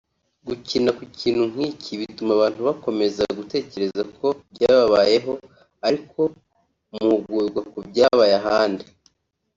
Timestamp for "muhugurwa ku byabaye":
6.93-8.33